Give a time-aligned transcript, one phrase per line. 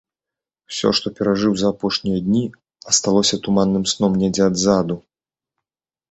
[0.69, 2.41] Усё, што перажыў за апошнія дні,
[2.91, 4.95] асталося туманным сном недзе адзаду.